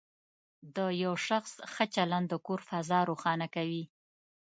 د 0.75 0.77
یو 1.03 1.13
شخص 1.27 1.53
ښه 1.73 1.85
چلند 1.95 2.27
د 2.29 2.33
کور 2.45 2.59
فضا 2.69 2.99
روښانه 3.09 3.47
کوي. 3.55 3.83